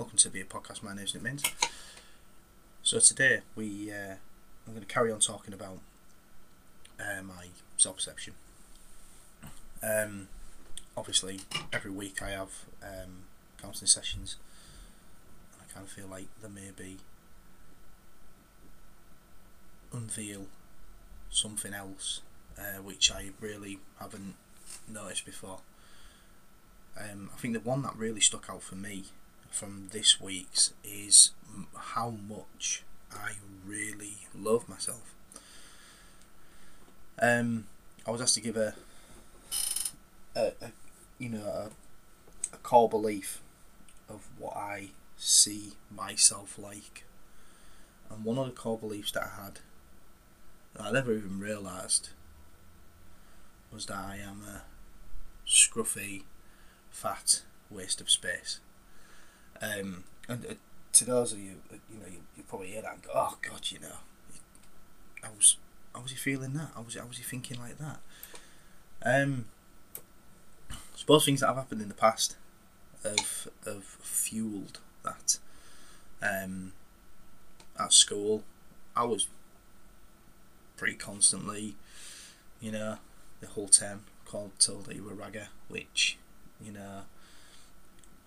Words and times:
welcome 0.00 0.16
to 0.16 0.28
a 0.28 0.44
Podcast. 0.44 0.82
My 0.82 0.94
name's 0.94 1.12
Nick 1.12 1.22
Minns. 1.22 1.42
So 2.82 3.00
today 3.00 3.40
we 3.54 3.92
uh, 3.92 4.14
I'm 4.66 4.72
going 4.72 4.80
to 4.80 4.86
carry 4.86 5.12
on 5.12 5.20
talking 5.20 5.52
about 5.52 5.76
uh, 6.98 7.20
my 7.22 7.48
self 7.76 7.96
perception. 7.96 8.32
Um, 9.82 10.28
obviously, 10.96 11.40
every 11.70 11.90
week 11.90 12.22
I 12.22 12.30
have 12.30 12.64
um, 12.82 13.24
counselling 13.60 13.88
sessions, 13.88 14.36
and 15.52 15.60
I 15.68 15.70
kind 15.70 15.86
of 15.86 15.92
feel 15.92 16.06
like 16.06 16.28
there 16.40 16.48
may 16.48 16.70
be 16.74 16.96
unveil 19.92 20.46
something 21.28 21.74
else 21.74 22.22
uh, 22.58 22.80
which 22.80 23.12
I 23.12 23.32
really 23.38 23.80
haven't 24.00 24.36
noticed 24.88 25.26
before. 25.26 25.58
Um, 26.98 27.28
I 27.34 27.38
think 27.38 27.52
the 27.52 27.60
one 27.60 27.82
that 27.82 27.94
really 27.98 28.22
stuck 28.22 28.48
out 28.48 28.62
for 28.62 28.76
me 28.76 29.04
from 29.50 29.88
this 29.92 30.20
week's 30.20 30.72
is 30.84 31.32
how 31.76 32.10
much 32.10 32.82
I 33.12 33.32
really 33.66 34.26
love 34.34 34.68
myself. 34.68 35.14
Um, 37.20 37.66
I 38.06 38.10
was 38.10 38.20
asked 38.20 38.34
to 38.36 38.40
give 38.40 38.56
a, 38.56 38.74
a, 40.34 40.52
a 40.62 40.72
you 41.18 41.28
know, 41.28 41.44
a, 41.44 41.70
a 42.52 42.56
core 42.62 42.88
belief 42.88 43.42
of 44.08 44.26
what 44.38 44.56
I 44.56 44.88
see 45.16 45.74
myself 45.94 46.58
like. 46.58 47.04
And 48.10 48.24
one 48.24 48.38
of 48.38 48.46
the 48.46 48.52
core 48.52 48.78
beliefs 48.78 49.12
that 49.12 49.24
I 49.24 49.42
had, 49.42 49.60
that 50.74 50.84
I 50.86 50.90
never 50.90 51.12
even 51.12 51.38
realised, 51.38 52.08
was 53.72 53.86
that 53.86 53.98
I 53.98 54.16
am 54.16 54.42
a 54.42 54.62
scruffy, 55.46 56.22
fat 56.90 57.42
waste 57.68 58.00
of 58.00 58.10
space. 58.10 58.60
Um, 59.62 60.04
and 60.28 60.46
uh, 60.46 60.54
to 60.92 61.04
those 61.04 61.32
of 61.32 61.38
you, 61.38 61.56
uh, 61.72 61.76
you 61.92 61.98
know, 61.98 62.06
you, 62.06 62.18
you 62.36 62.42
probably 62.48 62.68
hear 62.68 62.82
that 62.82 62.94
and 62.94 63.02
go, 63.02 63.10
"Oh 63.14 63.36
God, 63.42 63.60
you 63.70 63.78
know, 63.80 63.96
I 65.22 65.28
was, 65.36 65.56
how 65.94 66.02
was 66.02 66.10
he 66.10 66.16
feeling 66.16 66.52
that? 66.54 66.70
How 66.74 66.82
was, 66.82 66.94
how 66.96 67.06
was 67.06 67.18
he 67.18 67.22
thinking 67.22 67.58
like 67.60 67.78
that?" 67.78 68.00
Um, 69.04 69.46
I 70.70 70.76
suppose 70.96 71.24
things 71.24 71.40
that 71.40 71.46
have 71.48 71.56
happened 71.56 71.82
in 71.82 71.88
the 71.88 71.94
past 71.94 72.36
have 73.02 73.48
have 73.64 73.84
fueled 73.84 74.78
that. 75.04 75.38
Um, 76.22 76.72
at 77.78 77.92
school, 77.92 78.44
I 78.94 79.04
was 79.04 79.26
pretty 80.76 80.96
constantly, 80.96 81.76
you 82.60 82.72
know, 82.72 82.98
the 83.40 83.46
whole 83.46 83.68
term 83.68 84.04
called 84.26 84.52
told 84.58 84.86
that 84.86 84.96
you 84.96 85.02
were 85.04 85.14
ragger, 85.14 85.48
which, 85.68 86.18
you 86.62 86.72
know, 86.72 87.02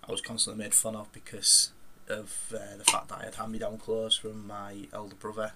I 0.08 0.12
was 0.12 0.22
constantly 0.34 0.64
made 0.64 0.74
fun 0.74 0.96
of 0.96 1.14
because 1.14 1.70
of 2.10 2.52
uh, 2.56 2.76
the 2.76 2.84
fact 2.84 3.08
that 3.08 3.20
I 3.20 3.26
had 3.26 3.36
hand 3.36 3.52
me 3.52 3.60
down 3.60 3.78
clothes 3.78 4.16
from 4.16 4.48
my 4.48 4.88
elder 4.92 5.14
brother, 5.14 5.52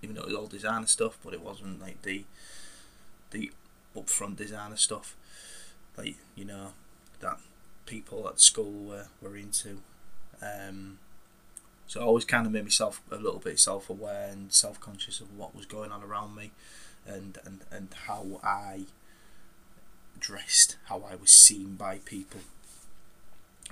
even 0.00 0.16
though 0.16 0.22
it 0.22 0.28
was 0.28 0.34
all 0.34 0.46
designer 0.46 0.86
stuff, 0.86 1.18
but 1.22 1.34
it 1.34 1.42
wasn't 1.42 1.78
like 1.78 2.00
the 2.00 2.24
the 3.32 3.52
upfront 3.94 4.36
designer 4.36 4.78
stuff, 4.78 5.14
like 5.98 6.16
you 6.34 6.46
know 6.46 6.68
that 7.20 7.38
people 7.84 8.26
at 8.26 8.40
school 8.40 8.72
were, 8.72 9.08
were 9.20 9.36
into. 9.36 9.80
Um, 10.40 11.00
so 11.86 12.00
I 12.00 12.04
always 12.04 12.24
kind 12.24 12.46
of 12.46 12.52
made 12.52 12.64
myself 12.64 13.02
a 13.10 13.16
little 13.16 13.40
bit 13.40 13.60
self 13.60 13.90
aware 13.90 14.30
and 14.30 14.50
self 14.50 14.80
conscious 14.80 15.20
of 15.20 15.36
what 15.36 15.54
was 15.54 15.66
going 15.66 15.92
on 15.92 16.02
around 16.02 16.34
me, 16.34 16.50
and 17.06 17.36
and 17.44 17.60
and 17.70 17.88
how 18.06 18.40
I 18.42 18.84
dressed, 20.18 20.76
how 20.86 21.02
I 21.06 21.14
was 21.14 21.30
seen 21.30 21.74
by 21.74 21.98
people 22.06 22.40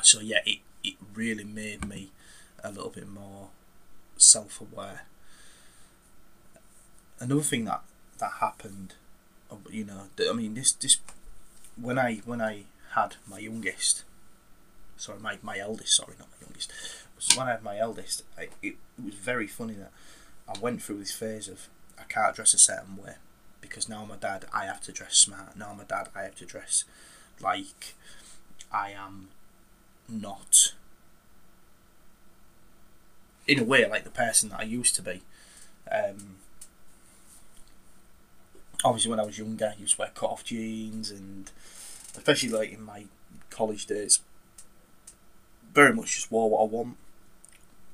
so 0.01 0.21
yeah, 0.21 0.41
it, 0.47 0.59
it 0.83 0.95
really 1.15 1.45
made 1.45 1.87
me 1.87 2.11
a 2.63 2.71
little 2.71 2.91
bit 2.91 3.09
more 3.09 3.49
self 4.17 4.61
aware. 4.61 5.03
Another 7.21 7.43
thing 7.43 7.65
that 7.67 7.83
that 8.19 8.33
happened, 8.41 8.95
uh, 9.51 9.57
you 9.71 9.85
know, 9.85 10.05
I 10.29 10.33
mean 10.33 10.55
this 10.55 10.73
this 10.73 10.99
when 11.81 11.99
I 11.99 12.17
when 12.25 12.41
I 12.41 12.65
had 12.95 13.17
my 13.27 13.39
youngest, 13.39 14.05
sorry 14.97 15.21
my 15.21 15.39
my 15.43 15.59
eldest, 15.59 15.97
sorry 15.97 16.15
not 16.19 16.29
my 16.31 16.47
youngest, 16.47 16.73
so 17.19 17.39
when 17.39 17.49
I 17.49 17.53
had 17.53 17.63
my 17.63 17.79
eldest, 17.79 18.25
I, 18.37 18.49
it, 18.63 18.77
it 18.99 19.05
was 19.05 19.15
very 19.15 19.47
funny 19.47 19.75
that 19.75 19.93
I 20.49 20.59
went 20.59 20.83
through 20.83 20.99
this 20.99 21.13
phase 21.13 21.49
of 21.49 21.69
I 21.99 22.03
can't 22.05 22.35
dress 22.35 22.55
a 22.55 22.59
certain 22.59 22.97
way 22.97 23.15
because 23.61 23.89
now 23.89 24.05
my 24.05 24.17
dad 24.17 24.47
I 24.53 24.65
have 24.65 24.81
to 24.83 24.93
dress 24.93 25.17
smart. 25.17 25.57
Now 25.57 25.73
my 25.75 25.85
dad 25.85 26.09
I 26.15 26.23
have 26.23 26.35
to 26.37 26.45
dress 26.45 26.85
like 27.41 27.95
I 28.73 28.91
am 28.91 29.29
not 30.09 30.75
in 33.47 33.59
a 33.59 33.65
way 33.65 33.89
like 33.89 34.05
the 34.05 34.11
person 34.11 34.51
that 34.51 34.61
I 34.61 34.65
used 34.65 34.95
to 34.97 35.03
be. 35.03 35.23
Um, 35.91 36.37
obviously, 38.85 39.11
when 39.11 39.21
I 39.21 39.27
was 39.27 39.39
younger, 39.39 39.73
I 39.77 39.81
used 39.81 39.97
to 39.97 40.01
wear 40.01 40.11
cut 40.15 40.31
off 40.31 40.45
jeans, 40.45 41.11
and 41.11 41.51
especially 42.17 42.51
like 42.51 42.73
in 42.73 42.83
my 42.83 43.07
college 43.51 43.87
days, 43.87 44.21
very 45.75 45.95
much 45.95 46.15
just 46.15 46.31
wore 46.31 46.51
what 46.51 46.63
I 46.63 46.67
want, 46.67 46.97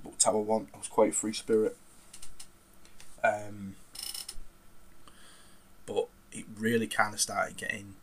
looked 0.04 0.24
how 0.24 0.32
I 0.32 0.40
want. 0.40 0.68
I 0.74 0.78
was 0.78 0.88
quite 0.88 1.10
a 1.10 1.14
free 1.14 1.32
spirit. 1.32 1.76
Um, 3.24 3.74
but 5.86 6.08
it 6.32 6.44
really 6.56 6.86
kind 6.86 7.14
of 7.14 7.20
started 7.20 7.56
getting 7.56 7.94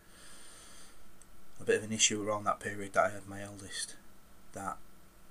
a 1.66 1.68
bit 1.68 1.78
of 1.80 1.84
an 1.84 1.92
issue 1.92 2.22
around 2.22 2.44
that 2.44 2.60
period 2.60 2.94
that 2.94 3.06
I 3.06 3.10
had 3.10 3.28
my 3.28 3.42
eldest 3.42 3.96
that 4.54 4.78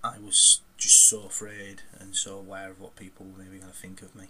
I 0.02 0.18
was 0.18 0.60
just 0.76 1.08
so 1.08 1.22
afraid 1.22 1.82
and 2.00 2.16
so 2.16 2.36
aware 2.36 2.70
of 2.70 2.80
what 2.80 2.96
people 2.96 3.26
were 3.26 3.44
maybe 3.44 3.58
going 3.58 3.70
to 3.70 3.78
think 3.78 4.02
of 4.02 4.16
me. 4.16 4.26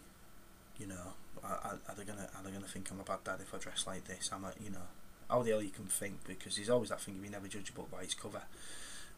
You 0.78 0.86
know, 0.86 1.14
are, 1.42 1.78
are 1.88 1.94
they 1.96 2.04
gonna 2.04 2.28
are 2.36 2.42
they 2.44 2.50
gonna 2.50 2.66
think 2.66 2.90
I'm 2.90 3.00
a 3.00 3.04
bad 3.04 3.24
dad 3.24 3.38
if 3.40 3.54
I 3.54 3.58
dress 3.58 3.86
like 3.86 4.06
this? 4.06 4.30
I'm 4.32 4.44
a 4.44 4.52
you 4.62 4.70
know, 4.70 4.88
how 5.30 5.42
the 5.42 5.50
hell 5.52 5.62
you 5.62 5.70
can 5.70 5.86
think 5.86 6.26
because 6.26 6.56
there's 6.56 6.68
always 6.68 6.90
that 6.90 7.00
thing 7.00 7.16
of 7.16 7.24
you 7.24 7.30
never 7.30 7.48
judge 7.48 7.70
a 7.70 7.72
book 7.72 7.90
by 7.90 8.02
its 8.02 8.14
cover, 8.14 8.42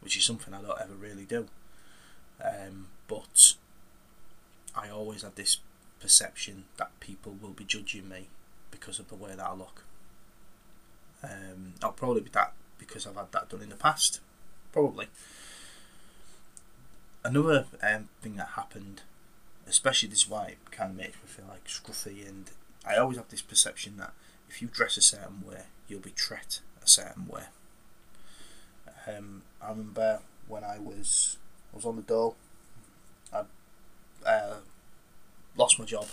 which 0.00 0.16
is 0.16 0.24
something 0.24 0.52
I 0.52 0.60
don't 0.60 0.80
ever 0.80 0.94
really 0.94 1.24
do. 1.24 1.46
Um, 2.44 2.88
but 3.08 3.54
I 4.76 4.90
always 4.90 5.22
had 5.22 5.36
this 5.36 5.58
perception 5.98 6.64
that 6.76 6.90
people 7.00 7.36
will 7.40 7.50
be 7.50 7.64
judging 7.64 8.08
me 8.08 8.28
because 8.70 8.98
of 8.98 9.08
the 9.08 9.14
way 9.14 9.30
that 9.34 9.46
I 9.46 9.54
look. 9.54 9.84
Um, 11.24 11.72
I'll 11.82 11.92
probably 11.92 12.20
be 12.20 12.30
that 12.34 12.52
because 12.78 13.06
I've 13.06 13.16
had 13.16 13.32
that 13.32 13.48
done 13.48 13.62
in 13.62 13.68
the 13.68 13.76
past, 13.76 14.20
probably 14.72 15.08
another 17.26 17.66
um, 17.82 18.08
thing 18.22 18.36
that 18.36 18.50
happened, 18.50 19.02
especially 19.68 20.08
this 20.08 20.28
white, 20.28 20.58
kind 20.70 20.90
of 20.92 20.96
makes 20.96 21.16
me 21.16 21.26
feel 21.26 21.46
like 21.48 21.66
scruffy, 21.66 22.26
and 22.26 22.50
I 22.86 22.96
always 22.96 23.16
have 23.16 23.28
this 23.28 23.42
perception 23.42 23.96
that 23.98 24.12
if 24.48 24.62
you 24.62 24.68
dress 24.68 24.96
a 24.96 25.02
certain 25.02 25.42
way, 25.46 25.62
you'll 25.88 26.00
be 26.00 26.10
treated 26.10 26.60
a 26.82 26.88
certain 26.88 27.26
way. 27.26 27.44
Um, 29.06 29.42
I 29.60 29.70
remember 29.70 30.20
when 30.48 30.64
I 30.64 30.78
was 30.78 31.36
I 31.72 31.76
was 31.76 31.84
on 31.84 31.96
the 31.96 32.02
dole, 32.02 32.36
I 33.32 33.42
uh, 34.24 34.54
lost 35.56 35.78
my 35.78 35.84
job. 35.84 36.06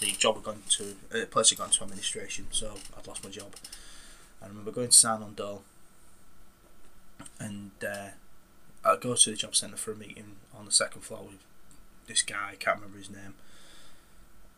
The 0.00 0.12
job 0.12 0.36
had 0.36 0.44
gone 0.44 0.62
to 0.70 0.96
uh, 1.14 1.26
place 1.26 1.50
had 1.50 1.58
gone 1.58 1.70
to 1.70 1.82
administration, 1.82 2.46
so 2.50 2.74
I'd 2.96 3.06
lost 3.06 3.24
my 3.24 3.30
job. 3.30 3.54
I 4.42 4.48
remember 4.48 4.70
going 4.70 4.88
to 4.88 4.96
sign 4.96 5.22
on 5.22 5.34
dole, 5.34 5.62
and 7.38 7.70
uh, 7.86 8.08
I 8.84 8.96
go 8.96 9.14
to 9.14 9.30
the 9.30 9.36
job 9.36 9.54
centre 9.54 9.76
for 9.76 9.92
a 9.92 9.96
meeting 9.96 10.36
on 10.56 10.64
the 10.64 10.72
second 10.72 11.02
floor 11.02 11.24
with 11.24 11.38
this 12.06 12.22
guy, 12.22 12.50
I 12.52 12.54
can't 12.56 12.76
remember 12.78 12.98
his 12.98 13.10
name. 13.10 13.34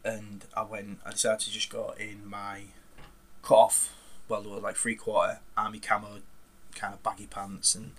And 0.05 0.45
I 0.55 0.63
went, 0.63 0.99
I 1.05 1.11
decided 1.13 1.41
to 1.41 1.51
just 1.51 1.71
go 1.71 1.95
in 1.99 2.29
my 2.29 2.63
cut 3.43 3.55
off, 3.55 3.97
well, 4.29 4.43
they 4.43 4.51
were 4.51 4.61
like 4.61 4.77
three 4.77 4.95
quarter 4.95 5.41
army 5.57 5.79
camo 5.79 6.21
kind 6.75 6.95
of 6.95 7.03
baggy 7.03 7.27
pants 7.27 7.75
and 7.75 7.93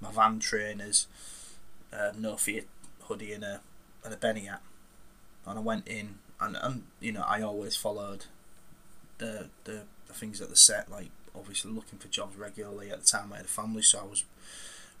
my 0.00 0.10
van 0.10 0.38
trainers, 0.38 1.06
uh, 1.92 2.12
no 2.18 2.36
fear 2.36 2.62
hoodie 3.02 3.32
and 3.32 3.44
a, 3.44 3.60
and 4.04 4.14
a 4.14 4.16
Benny 4.16 4.42
hat. 4.42 4.62
And 5.46 5.58
I 5.58 5.62
went 5.62 5.88
in, 5.88 6.16
and, 6.40 6.56
and 6.60 6.84
you 7.00 7.12
know, 7.12 7.24
I 7.26 7.42
always 7.42 7.76
followed 7.76 8.26
the, 9.18 9.48
the, 9.64 9.82
the 10.06 10.14
things 10.14 10.40
at 10.40 10.48
the 10.48 10.56
set, 10.56 10.90
like 10.90 11.10
obviously 11.36 11.70
looking 11.70 11.98
for 11.98 12.08
jobs 12.08 12.36
regularly. 12.36 12.90
At 12.90 13.00
the 13.00 13.06
time, 13.06 13.32
I 13.32 13.36
had 13.36 13.46
a 13.46 13.48
family, 13.48 13.82
so 13.82 14.00
I 14.00 14.04
was 14.04 14.24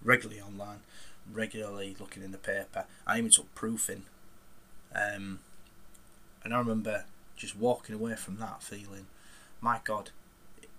regularly 0.02 0.40
online, 0.40 0.80
regularly 1.32 1.96
looking 1.98 2.22
in 2.22 2.32
the 2.32 2.38
paper. 2.38 2.84
I 3.06 3.18
even 3.18 3.30
took 3.30 3.54
proofing. 3.54 4.04
Um, 4.94 5.40
and 6.44 6.52
I 6.54 6.58
remember 6.58 7.04
just 7.36 7.56
walking 7.56 7.94
away 7.94 8.14
from 8.16 8.38
that 8.38 8.62
feeling, 8.62 9.06
my 9.60 9.80
God, 9.84 10.10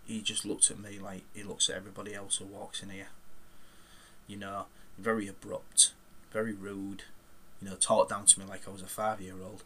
he 0.05 0.21
just 0.21 0.45
looked 0.45 0.69
at 0.69 0.79
me 0.79 0.99
like 0.99 1.23
he 1.33 1.43
looks 1.43 1.69
at 1.69 1.75
everybody 1.75 2.13
else 2.13 2.37
who 2.37 2.45
walks 2.45 2.83
in 2.83 2.89
here. 2.89 3.07
You 4.27 4.37
know, 4.37 4.65
very 4.97 5.27
abrupt, 5.27 5.91
very 6.31 6.53
rude, 6.53 7.03
you 7.61 7.69
know, 7.69 7.75
talked 7.75 8.09
down 8.09 8.25
to 8.25 8.39
me 8.39 8.45
like 8.45 8.67
I 8.67 8.71
was 8.71 8.81
a 8.81 8.87
five 8.87 9.21
year 9.21 9.35
old. 9.43 9.63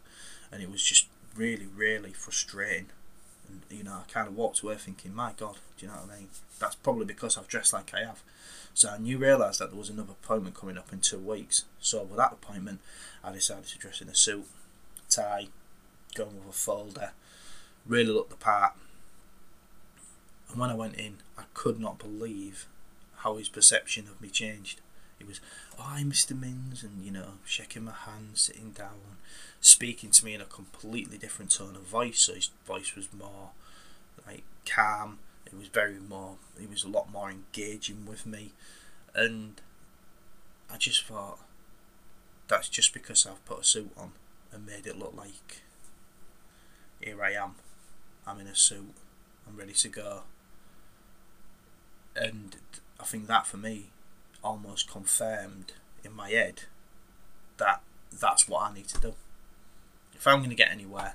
And 0.52 0.62
it 0.62 0.70
was 0.70 0.82
just 0.82 1.06
really, 1.36 1.66
really 1.66 2.12
frustrating. 2.12 2.86
And 3.48 3.62
you 3.70 3.84
know, 3.84 3.92
I 3.92 4.12
kind 4.12 4.28
of 4.28 4.36
walked 4.36 4.60
away 4.60 4.76
thinking, 4.76 5.14
my 5.14 5.32
God, 5.36 5.56
do 5.76 5.86
you 5.86 5.92
know 5.92 5.98
what 5.98 6.14
I 6.14 6.18
mean? 6.20 6.28
That's 6.58 6.74
probably 6.74 7.06
because 7.06 7.36
I've 7.36 7.48
dressed 7.48 7.72
like 7.72 7.92
I 7.94 8.00
have. 8.00 8.22
So 8.74 8.90
I 8.90 8.98
knew 8.98 9.18
realised 9.18 9.60
that 9.60 9.70
there 9.70 9.78
was 9.78 9.90
another 9.90 10.12
appointment 10.12 10.54
coming 10.54 10.78
up 10.78 10.92
in 10.92 11.00
two 11.00 11.18
weeks. 11.18 11.64
So 11.80 12.02
with 12.02 12.18
that 12.18 12.32
appointment, 12.32 12.80
I 13.24 13.32
decided 13.32 13.66
to 13.66 13.78
dress 13.78 14.00
in 14.00 14.08
a 14.08 14.14
suit, 14.14 14.46
tie, 15.08 15.48
going 16.14 16.36
with 16.38 16.48
a 16.48 16.52
folder, 16.52 17.12
really 17.86 18.12
look 18.12 18.30
the 18.30 18.36
part. 18.36 18.74
And 20.50 20.60
when 20.60 20.70
I 20.70 20.74
went 20.74 20.94
in, 20.94 21.18
I 21.36 21.42
could 21.54 21.80
not 21.80 21.98
believe 21.98 22.66
how 23.16 23.36
his 23.36 23.48
perception 23.48 24.06
of 24.06 24.20
me 24.20 24.28
changed. 24.28 24.80
He 25.18 25.24
was, 25.24 25.40
oh, 25.78 25.82
hi, 25.82 26.02
Mr. 26.02 26.38
Minns, 26.38 26.82
and 26.82 27.04
you 27.04 27.10
know, 27.10 27.32
shaking 27.44 27.84
my 27.84 27.92
hand, 27.92 28.32
sitting 28.34 28.70
down, 28.70 29.18
speaking 29.60 30.10
to 30.10 30.24
me 30.24 30.34
in 30.34 30.40
a 30.40 30.46
completely 30.46 31.18
different 31.18 31.50
tone 31.50 31.76
of 31.76 31.82
voice. 31.82 32.20
So 32.20 32.34
his 32.34 32.50
voice 32.66 32.94
was 32.94 33.08
more 33.12 33.50
like 34.26 34.44
calm. 34.66 35.18
It 35.46 35.56
was 35.56 35.68
very 35.68 35.98
more. 35.98 36.36
He 36.58 36.66
was 36.66 36.84
a 36.84 36.88
lot 36.88 37.10
more 37.10 37.30
engaging 37.30 38.06
with 38.06 38.26
me, 38.26 38.52
and 39.14 39.60
I 40.72 40.76
just 40.76 41.04
thought 41.04 41.38
that's 42.46 42.68
just 42.68 42.92
because 42.92 43.26
I've 43.26 43.44
put 43.44 43.60
a 43.60 43.64
suit 43.64 43.90
on 43.96 44.12
and 44.52 44.66
made 44.66 44.86
it 44.86 44.98
look 44.98 45.14
like 45.16 45.62
here 47.00 47.22
I 47.22 47.32
am. 47.32 47.54
I'm 48.26 48.40
in 48.40 48.46
a 48.46 48.54
suit. 48.54 48.94
I'm 49.46 49.56
ready 49.56 49.72
to 49.72 49.88
go. 49.88 50.22
And 52.16 52.56
I 52.98 53.04
think 53.04 53.26
that 53.28 53.46
for 53.46 53.56
me 53.56 53.90
almost 54.42 54.90
confirmed 54.90 55.72
in 56.04 56.12
my 56.12 56.30
head 56.30 56.62
that 57.58 57.82
that's 58.12 58.48
what 58.48 58.62
I 58.62 58.74
need 58.74 58.88
to 58.88 59.00
do. 59.00 59.14
If 60.14 60.26
I'm 60.26 60.38
going 60.38 60.50
to 60.50 60.56
get 60.56 60.70
anywhere 60.70 61.14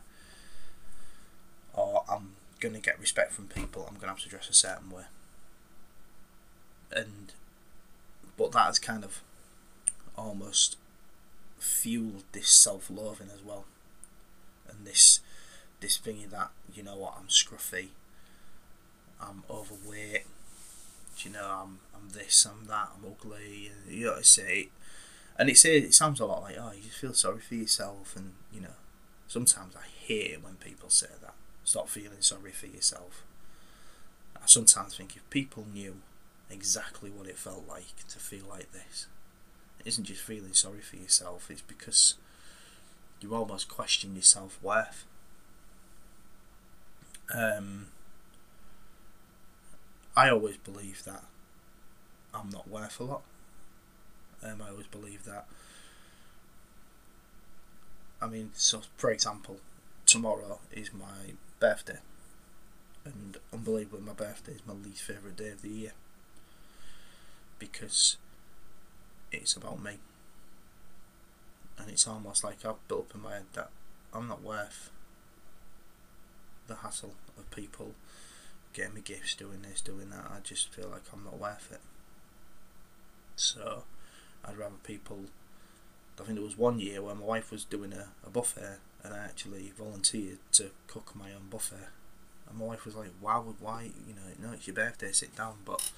or 1.74 2.04
I'm 2.10 2.36
going 2.60 2.76
to 2.76 2.82
get 2.82 3.00
respect 3.00 3.32
from 3.32 3.48
people, 3.48 3.84
I'm 3.84 3.96
going 3.96 4.08
to 4.08 4.08
have 4.10 4.20
to 4.20 4.30
dress 4.30 4.50
a 4.50 4.54
certain 4.54 4.90
way. 4.90 5.04
And 6.92 7.34
but 8.38 8.52
that 8.52 8.66
has 8.66 8.80
kind 8.80 9.04
of 9.04 9.22
almost 10.18 10.78
fueled 11.60 12.24
this 12.34 12.50
self-loathing 12.50 13.30
as 13.34 13.44
well, 13.44 13.66
and 14.70 14.86
this 14.86 15.22
this 15.80 15.98
thingy 15.98 16.30
that 16.30 16.52
you 16.74 16.84
know 16.84 16.98
what 16.98 17.16
I'm 17.20 17.28
scruffy, 17.28 17.90
I'm 19.20 19.44
overweight, 19.50 20.26
you 21.18 21.32
know 21.32 21.46
I'm 21.46 21.80
I'm 21.96 22.10
this, 22.10 22.46
I'm 22.46 22.66
that, 22.68 22.92
I'm 22.96 23.06
ugly, 23.10 23.72
and 23.72 23.94
you 23.94 24.06
know 24.06 24.12
what 24.12 24.20
I 24.20 24.24
say, 24.24 24.70
and 25.38 25.50
it 25.50 25.58
say 25.58 25.78
it 25.78 25.94
sounds 25.94 26.20
a 26.20 26.26
lot 26.26 26.44
like 26.44 26.58
oh 26.60 26.72
you 26.76 26.90
feel 26.90 27.14
sorry 27.14 27.40
for 27.40 27.56
yourself, 27.56 28.16
and 28.16 28.34
you 28.52 28.62
know 28.62 28.76
sometimes 29.28 29.76
I 29.76 29.88
hear 29.88 30.38
when 30.40 30.56
people 30.56 30.90
say 30.90 31.08
that. 31.22 31.34
Stop 31.66 31.88
feeling 31.88 32.22
sorry 32.22 32.52
for 32.52 32.68
yourself. 32.68 33.24
I 34.36 34.48
sometimes 34.48 34.98
think 34.98 35.16
if 35.16 35.28
people 35.30 35.66
knew 35.74 36.02
exactly 36.50 37.10
what 37.10 37.28
it 37.28 37.38
felt 37.38 37.66
like 37.68 38.06
to 38.10 38.20
feel 38.20 38.46
like 38.50 38.72
this, 38.74 39.08
it 39.80 39.88
isn't 39.88 40.04
just 40.04 40.22
feeling 40.22 40.54
sorry 40.54 40.82
for 40.82 40.98
yourself, 40.98 41.50
it's 41.50 41.62
because 41.62 42.16
you 43.22 43.34
almost 43.34 43.70
question 43.70 44.14
your 44.14 44.24
self 44.24 44.62
worth. 44.62 45.06
Um, 47.34 47.88
I 50.16 50.30
always 50.30 50.58
believe 50.58 51.04
that 51.06 51.24
I'm 52.34 52.50
not 52.50 52.68
worth 52.68 53.00
a 53.00 53.04
lot. 53.04 53.22
Um, 54.44 54.62
I 54.62 54.70
always 54.70 54.88
believe 54.88 55.26
that. 55.26 55.46
I 58.22 58.28
mean, 58.28 58.52
so 58.54 58.82
for 58.98 59.12
example, 59.12 59.58
tomorrow 60.06 60.60
is 60.72 60.94
my 60.94 61.34
birthday, 61.60 62.00
and 63.06 63.38
unbelievably, 63.52 64.02
my 64.02 64.14
birthday 64.14 64.54
is 64.54 64.62
my 64.68 64.74
least 64.74 65.02
favourite 65.04 65.36
day 65.36 65.50
of 65.50 65.62
the 65.62 65.70
year 65.70 65.92
because 67.60 68.18
it's 69.32 69.56
about 69.56 69.82
me, 69.82 69.98
and 71.78 71.90
it's 71.90 72.08
almost 72.08 72.44
like 72.44 72.66
I've 72.66 72.88
built 72.88 73.08
up 73.10 73.16
in 73.16 73.22
my 73.22 73.34
head 73.34 73.46
that 73.54 73.70
I'm 74.14 74.28
not 74.28 74.44
worth 74.44 74.90
the 76.68 76.76
hassle 76.76 77.14
of 77.38 77.50
people 77.52 77.94
getting 78.74 78.96
me 78.96 79.02
gifts, 79.02 79.36
doing 79.36 79.62
this, 79.62 79.82
doing 79.82 80.10
that. 80.10 80.32
I 80.32 80.40
just 80.44 80.70
feel 80.74 80.90
like 80.90 81.04
I'm 81.14 81.24
not 81.24 81.40
worth 81.40 81.70
it. 81.72 81.82
So 83.36 83.84
I'd 84.46 84.58
rather 84.58 84.76
people. 84.84 85.26
I 86.20 86.24
think 86.24 86.36
there 86.36 86.46
was 86.46 86.58
one 86.58 86.80
year 86.80 87.02
where 87.02 87.16
my 87.16 87.26
wife 87.26 87.52
was 87.52 87.64
doing 87.64 87.92
a, 87.92 88.10
a 88.26 88.30
buffet 88.30 88.78
and 89.04 89.14
I 89.14 89.18
actually 89.18 89.72
volunteered 89.78 90.38
to 90.54 90.72
cook 90.88 91.16
my 91.16 91.34
own 91.34 91.50
buffet. 91.50 91.90
And 92.48 92.58
my 92.58 92.66
wife 92.66 92.86
was 92.86 92.96
like, 92.96 93.10
"Why 93.20 93.38
would 93.40 93.60
why 93.60 93.92
you 94.08 94.14
know 94.14 94.22
no 94.48 94.54
it's 94.54 94.68
your 94.68 94.76
birthday, 94.76 95.12
sit 95.12 95.36
down." 95.36 95.58
But 95.66 95.92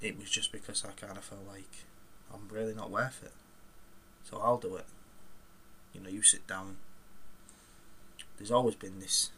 it 0.00 0.18
was 0.18 0.30
just 0.30 0.52
because 0.52 0.84
I 0.84 0.90
kind 0.92 1.16
of 1.16 1.24
felt 1.24 1.46
like 1.48 1.84
I'm 2.32 2.48
really 2.50 2.74
not 2.74 2.90
worth 2.90 3.22
it, 3.24 3.32
so 4.24 4.38
I'll 4.38 4.58
do 4.58 4.76
it. 4.76 4.86
You 5.92 6.00
know, 6.00 6.08
you 6.08 6.22
sit 6.22 6.46
down. 6.46 6.76
There's 8.38 8.50
always 8.50 8.74
been 8.74 9.00
this 9.00 9.30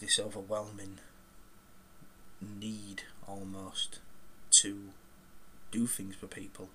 this 0.00 0.18
overwhelming 0.18 0.98
need 2.40 3.02
almost 3.28 4.00
to 4.50 4.90
do 5.70 5.86
things 5.86 6.16
for 6.16 6.26
people. 6.26 6.68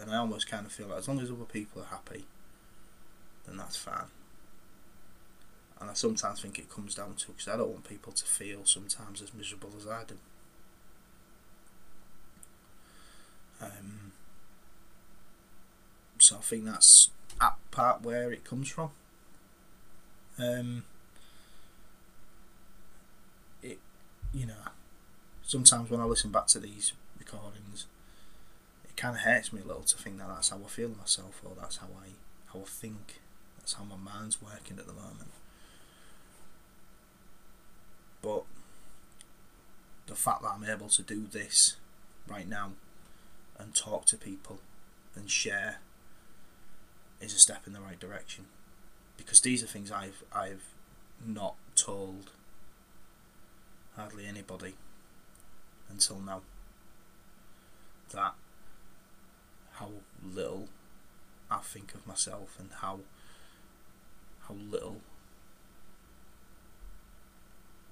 And 0.00 0.10
I 0.10 0.16
almost 0.16 0.48
kind 0.50 0.66
of 0.66 0.72
feel 0.72 0.88
like 0.88 0.98
as 0.98 1.08
long 1.08 1.20
as 1.20 1.30
other 1.30 1.44
people 1.44 1.82
are 1.82 1.86
happy, 1.86 2.24
then 3.46 3.56
that's 3.56 3.76
fine. 3.76 4.06
And 5.80 5.90
I 5.90 5.94
sometimes 5.94 6.40
think 6.40 6.58
it 6.58 6.70
comes 6.70 6.94
down 6.94 7.14
to 7.16 7.26
because 7.28 7.48
I 7.48 7.56
don't 7.56 7.70
want 7.70 7.88
people 7.88 8.12
to 8.12 8.24
feel 8.24 8.64
sometimes 8.64 9.20
as 9.20 9.34
miserable 9.34 9.70
as 9.76 9.86
I 9.86 10.04
do. 10.04 10.16
Um, 13.60 14.12
so 16.18 16.36
I 16.36 16.40
think 16.40 16.64
that's 16.64 17.10
at 17.40 17.54
part 17.70 18.02
where 18.02 18.32
it 18.32 18.44
comes 18.44 18.68
from. 18.68 18.90
Um, 20.38 20.84
it, 23.62 23.78
you 24.34 24.46
know, 24.46 24.54
sometimes 25.42 25.90
when 25.90 26.00
I 26.00 26.04
listen 26.04 26.30
back 26.30 26.48
to 26.48 26.58
these 26.58 26.92
recordings, 27.18 27.86
it 28.84 28.96
kind 28.96 29.14
of 29.14 29.22
hurts 29.22 29.52
me 29.52 29.60
a 29.62 29.66
little 29.66 29.82
to 29.82 29.96
think 29.96 30.18
that 30.18 30.28
that's 30.28 30.48
how 30.48 30.56
I 30.56 30.68
feel 30.68 30.90
myself, 30.90 31.40
or 31.44 31.52
that's 31.58 31.76
how 31.78 31.86
I 31.86 32.08
how 32.52 32.60
I 32.60 32.64
think, 32.64 33.20
that's 33.58 33.74
how 33.74 33.84
my 33.84 33.96
mind's 33.96 34.42
working 34.42 34.78
at 34.78 34.86
the 34.86 34.92
moment. 34.92 35.30
But 38.22 38.44
the 40.06 40.14
fact 40.14 40.42
that 40.42 40.52
I'm 40.54 40.64
able 40.64 40.88
to 40.88 41.02
do 41.02 41.26
this 41.30 41.76
right 42.28 42.48
now 42.48 42.72
and 43.58 43.74
talk 43.74 44.06
to 44.06 44.16
people 44.16 44.58
and 45.14 45.30
share 45.30 45.76
is 47.20 47.34
a 47.34 47.38
step 47.38 47.66
in 47.66 47.72
the 47.72 47.80
right 47.80 47.98
direction 47.98 48.46
because 49.16 49.40
these 49.40 49.62
are 49.62 49.66
things 49.66 49.90
I've 49.90 50.22
I've 50.34 50.64
not 51.24 51.54
told 51.76 52.30
hardly 53.96 54.26
anybody 54.26 54.74
until 55.88 56.18
now 56.18 56.42
that 58.12 58.34
how 59.74 59.90
little 60.24 60.68
I 61.50 61.58
think 61.58 61.94
of 61.94 62.06
myself 62.06 62.56
and 62.58 62.70
how 62.80 63.00
how 64.48 64.54
little 64.54 65.00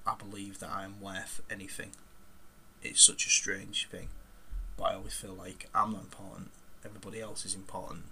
I 0.06 0.14
believe 0.14 0.59
that 0.59 0.71
I 0.71 0.85
am 0.85 1.00
worth 1.00 1.40
anything. 1.50 1.90
It's 2.82 3.02
such 3.02 3.26
a 3.26 3.30
strange 3.30 3.88
thing, 3.88 4.09
but 4.76 4.85
I 4.85 4.94
always 4.94 5.14
feel 5.14 5.32
like 5.35 5.68
I'm 5.75 5.92
not 5.92 6.02
important. 6.02 6.50
Everybody 6.85 7.21
else 7.21 7.47
is 7.47 7.54
important, 7.54 8.04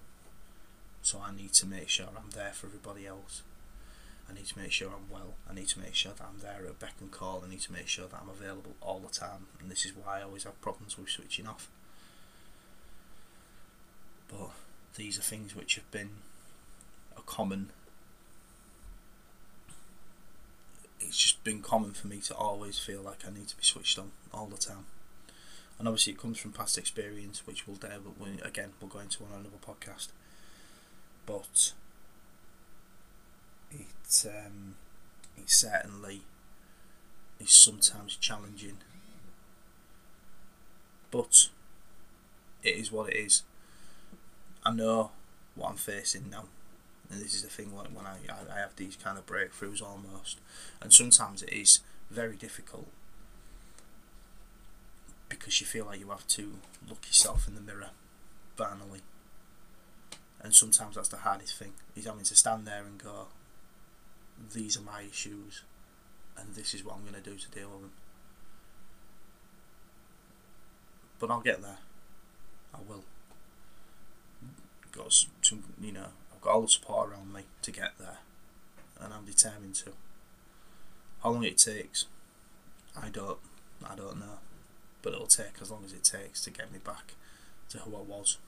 so 1.03 1.21
I 1.21 1.35
need 1.35 1.53
to 1.55 1.67
make 1.67 1.89
sure 1.89 2.07
I'm 2.17 2.31
there 2.31 2.53
for 2.53 2.69
everybody 2.69 3.07
else. 3.07 3.43
I 4.31 4.35
need 4.35 4.47
to 4.47 4.59
make 4.59 4.71
sure 4.71 4.89
I'm 4.89 5.11
well. 5.11 5.35
I 5.49 5.55
need 5.55 5.69
to 5.69 5.81
make 5.81 5.95
sure 5.95 6.13
that 6.13 6.25
I'm 6.25 6.41
there 6.41 6.67
at 6.67 6.79
beck 6.79 6.95
and 7.01 7.11
call. 7.11 7.43
I 7.45 7.51
need 7.51 7.61
to 7.63 7.73
make 7.73 7.89
sure 7.89 8.07
that 8.07 8.21
I'm 8.21 8.29
available 8.29 8.77
all 8.81 9.01
the 9.01 9.13
time. 9.13 9.47
And 9.61 9.71
this 9.71 9.85
is 9.85 9.93
why 9.93 10.21
I 10.21 10.23
always 10.23 10.45
have 10.45 10.61
problems 10.61 10.97
with 10.97 11.09
switching 11.09 11.47
off. 11.47 11.69
But 14.29 14.51
these 14.97 15.19
are 15.19 15.23
things 15.23 15.57
which 15.57 15.75
have 15.75 15.91
been 15.91 16.11
a 17.17 17.23
common. 17.23 17.71
It's 21.01 21.17
just 21.17 21.43
been 21.43 21.63
common 21.63 21.93
for 21.93 22.07
me 22.07 22.19
to 22.19 22.35
always 22.35 22.79
feel 22.79 23.03
like 23.03 23.27
I 23.27 23.31
need 23.31 23.49
to 23.49 23.57
be 23.57 23.65
switched 23.65 23.99
on 23.99 24.13
all 24.33 24.47
the 24.47 24.57
time. 24.57 24.87
And 25.79 25.89
obviously, 25.89 26.13
it 26.13 26.21
comes 26.21 26.39
from 26.39 26.53
past 26.53 26.77
experience, 26.77 27.47
which 27.47 27.67
we'll 27.67 27.77
delve 27.77 28.05
again. 28.45 28.73
We'll 28.81 28.91
go 28.91 28.99
into 28.99 29.25
another 29.25 29.49
podcast. 29.67 30.09
But 31.25 31.73
it 33.71 34.27
um, 34.27 34.75
it 35.37 35.51
certainly 35.51 36.23
is 37.39 37.53
sometimes 37.53 38.17
challenging, 38.17 38.79
but 41.11 41.49
it 42.63 42.77
is 42.77 42.93
what 42.93 43.11
it 43.11 43.17
is. 43.17 43.43
I 44.65 44.73
know 44.73 45.11
what 45.55 45.71
I'm 45.71 45.77
facing 45.77 46.31
now. 46.31 46.45
And 47.11 47.21
this 47.21 47.35
is 47.35 47.43
the 47.43 47.49
thing 47.49 47.75
when, 47.75 47.93
when 47.95 48.07
I, 48.07 48.19
I 48.29 48.61
have 48.61 48.77
these 48.77 48.97
kind 48.97 49.19
of 49.19 49.27
breakthroughs 49.27 49.83
almost. 49.83 50.39
And 50.81 50.93
sometimes 50.93 51.43
it 51.43 51.53
is 51.53 51.81
very 52.11 52.37
difficult 52.37 52.87
because 55.29 55.61
you 55.61 55.67
feel 55.67 55.87
like 55.87 55.99
you 55.99 56.09
have 56.11 56.27
to 56.27 56.59
look 56.89 57.07
yourself 57.07 57.49
in 57.49 57.55
the 57.55 57.61
mirror 57.61 57.91
finally. 58.57 59.01
And 60.43 60.55
sometimes 60.55 60.97
that's 60.97 61.09
the 61.09 61.19
hardest 61.19 61.57
thing, 61.57 61.73
is 61.97 62.07
having 62.07 62.25
to 62.25 62.35
stand 62.35 62.67
there 62.67 62.83
and 62.85 63.03
go, 63.03 63.27
these 64.53 64.77
are 64.77 64.83
my 64.83 65.03
issues, 65.03 65.63
and 66.37 66.55
this 66.55 66.75
is 66.75 66.85
what 66.85 66.97
I'm 66.97 67.03
going 67.03 67.23
to 67.23 67.31
do 67.31 67.37
to 67.37 67.51
deal 67.51 67.69
with 67.71 67.81
them. 67.83 67.93
But 71.19 71.31
I'll 71.31 71.41
get 71.41 71.61
there. 71.61 71.79
I 72.75 72.79
will. 72.89 73.05
Got 74.93 75.13
some, 75.43 75.63
you 75.81 75.93
know, 75.93 76.07
I've 76.35 76.41
got 76.41 76.55
all 76.55 76.63
the 76.63 76.69
support 76.69 77.11
around 77.11 77.33
me 77.33 77.43
to 77.63 77.71
get 77.71 77.93
there, 77.99 78.19
and 79.01 79.13
I'm 79.13 79.25
determined 79.25 79.75
to. 79.77 79.93
How 81.23 81.31
long 81.31 81.45
it 81.45 81.59
takes, 81.59 82.07
I 83.01 83.09
don't, 83.11 83.39
I 83.89 83.95
don't 83.95 84.19
know, 84.19 84.39
but 85.03 85.13
it'll 85.13 85.27
take 85.27 85.61
as 85.61 85.71
long 85.71 85.85
as 85.85 85.93
it 85.93 86.03
takes 86.03 86.43
to 86.45 86.51
get 86.51 86.73
me 86.73 86.79
back 86.83 87.13
to 87.71 87.79
who 87.79 87.95
I 87.95 88.01
was. 88.01 88.39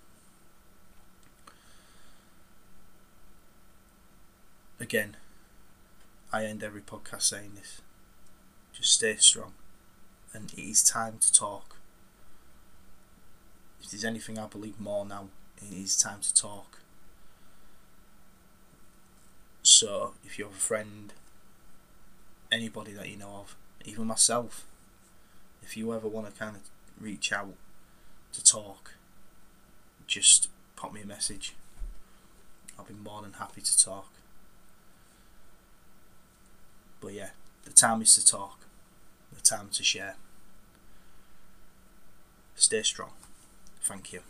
Again, 4.81 5.17
I 6.33 6.47
end 6.47 6.63
every 6.63 6.81
podcast 6.81 7.23
saying 7.23 7.53
this. 7.57 7.83
Just 8.73 8.95
stay 8.95 9.17
strong, 9.17 9.53
and 10.33 10.51
it 10.55 10.63
is 10.63 10.83
time 10.83 11.19
to 11.19 11.31
talk. 11.33 11.77
If 13.83 13.91
there's 13.91 14.05
anything 14.05 14.39
I 14.39 14.47
believe 14.47 14.81
more 14.81 15.05
now, 15.05 15.29
it 15.59 15.75
is 15.75 15.97
time 15.97 16.21
to 16.23 16.33
talk. 16.33 16.79
So, 19.63 20.15
if 20.25 20.39
you 20.39 20.47
have 20.47 20.55
a 20.55 20.57
friend, 20.57 21.13
anybody 22.51 22.93
that 22.93 23.09
you 23.11 23.19
know 23.19 23.41
of, 23.41 23.57
even 23.85 24.07
myself, 24.07 24.65
if 25.63 25.77
you 25.77 25.93
ever 25.93 26.09
want 26.09 26.33
to 26.33 26.39
kind 26.39 26.57
of 26.57 26.63
reach 26.99 27.31
out 27.31 27.55
to 28.33 28.43
talk, 28.43 28.95
just 30.07 30.49
pop 30.77 30.95
me 30.95 31.03
a 31.03 31.07
message. 31.07 31.55
I'll 32.79 32.87
be 32.87 32.95
more 32.95 33.21
than 33.21 33.35
happy 33.35 33.61
to 33.61 33.79
talk. 33.79 34.09
But 37.03 37.15
yeah, 37.15 37.31
the 37.65 37.73
time 37.73 38.01
is 38.01 38.15
to 38.15 38.25
talk, 38.25 38.61
the 39.35 39.41
time 39.41 39.69
to 39.73 39.83
share. 39.83 40.15
Stay 42.55 42.83
strong. 42.83 43.11
Thank 43.83 44.13
you. 44.13 44.21